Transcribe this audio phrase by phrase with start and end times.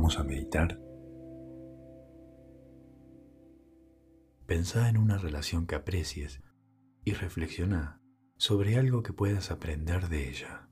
[0.00, 0.80] Vamos a meditar.
[4.46, 6.40] Pensá en una relación que aprecies
[7.04, 8.00] y reflexiona
[8.38, 10.69] sobre algo que puedas aprender de ella.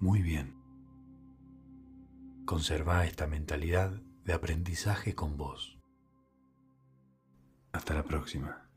[0.00, 0.54] Muy bien.
[2.44, 5.78] Conserva esta mentalidad de aprendizaje con vos.
[7.72, 8.68] Hasta la próxima.